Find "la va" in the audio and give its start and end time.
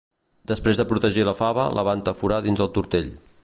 1.79-1.95